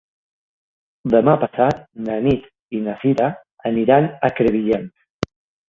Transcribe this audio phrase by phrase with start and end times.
[1.13, 3.29] Demà passat na Nit i na Cira
[3.73, 4.93] aniran a Crevillent.